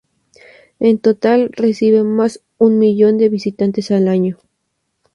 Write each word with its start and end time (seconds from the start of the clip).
En 0.79 0.97
total 0.97 1.49
recibe 1.53 2.01
más 2.03 2.41
un 2.57 2.79
millón 2.79 3.19
de 3.19 3.29
visitantes 3.29 3.91
al 3.91 4.07
año. 4.07 4.39